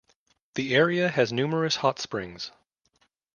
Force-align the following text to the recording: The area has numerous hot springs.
The 0.55 0.73
area 0.75 1.09
has 1.09 1.31
numerous 1.31 1.75
hot 1.75 1.99
springs. 1.99 2.49